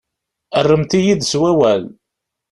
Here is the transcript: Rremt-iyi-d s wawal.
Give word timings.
Rremt-iyi-d 0.65 1.21
s 1.31 1.33
wawal. 1.39 1.83